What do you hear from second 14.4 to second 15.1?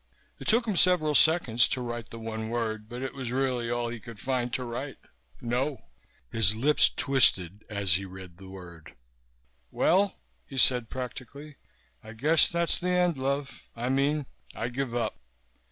I give